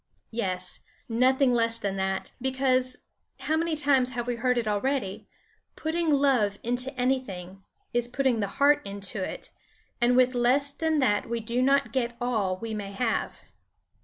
[0.31, 3.03] Yes, nothing less than that, because
[3.41, 5.27] how many times we have heard it already
[5.75, 7.61] putting love into anything,
[7.93, 9.51] is putting the heart into it,
[10.01, 13.41] and with less than that we do not get all we may have.